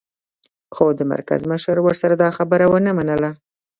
[0.75, 3.31] خو د مرکز مشر ورسره دا خبره و نه منله